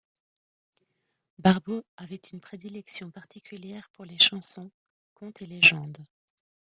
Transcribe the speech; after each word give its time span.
Barbeau 1.37 1.83
avait 1.95 2.15
une 2.33 2.39
prédilection 2.39 3.11
particulière 3.11 3.87
pour 3.91 4.03
les 4.03 4.17
chansons, 4.17 4.71
contes 5.13 5.43
et 5.43 5.45
légendes. 5.45 6.03